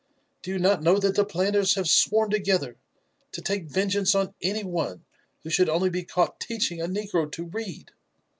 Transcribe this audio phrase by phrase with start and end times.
[0.41, 2.75] Do you not know that the planters have sworn together
[3.33, 5.05] to take vengeance on any one
[5.43, 7.91] who should only be caught teaching a negro to read?